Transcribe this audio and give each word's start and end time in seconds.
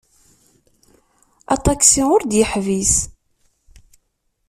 Aṭaksi 1.55 2.01
ur 2.15 2.21
d-yeḥbis. 2.23 2.95